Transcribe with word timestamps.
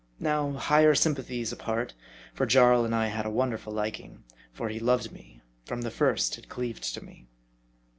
Now, 0.19 0.53
higher 0.53 0.95
sympathies 0.95 1.51
apart, 1.51 1.93
for 2.33 2.47
'Jarl 2.47 2.91
I 2.91 3.05
had 3.05 3.27
a 3.27 3.29
wonderful 3.29 3.71
liking; 3.71 4.23
for 4.51 4.69
he 4.69 4.79
loved 4.79 5.11
me; 5.11 5.43
from 5.63 5.81
the 5.83 5.91
first 5.91 6.33
had 6.37 6.49
cleaved 6.49 6.91
to 6.95 7.05
me. 7.05 7.27